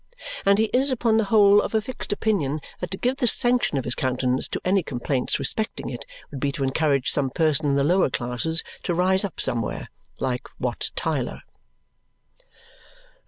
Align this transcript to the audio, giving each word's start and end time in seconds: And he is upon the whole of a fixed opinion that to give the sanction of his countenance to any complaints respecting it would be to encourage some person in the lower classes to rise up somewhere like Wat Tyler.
And 0.47 0.57
he 0.57 0.63
is 0.73 0.89
upon 0.89 1.17
the 1.17 1.25
whole 1.25 1.61
of 1.61 1.75
a 1.75 1.79
fixed 1.81 2.11
opinion 2.11 2.59
that 2.79 2.89
to 2.89 2.97
give 2.97 3.17
the 3.17 3.27
sanction 3.27 3.77
of 3.77 3.85
his 3.85 3.93
countenance 3.93 4.47
to 4.47 4.61
any 4.65 4.81
complaints 4.81 5.37
respecting 5.37 5.91
it 5.91 6.07
would 6.31 6.39
be 6.39 6.51
to 6.53 6.63
encourage 6.63 7.11
some 7.11 7.29
person 7.29 7.67
in 7.67 7.75
the 7.75 7.83
lower 7.83 8.09
classes 8.09 8.63
to 8.81 8.95
rise 8.95 9.23
up 9.23 9.39
somewhere 9.39 9.89
like 10.19 10.47
Wat 10.59 10.89
Tyler. 10.95 11.43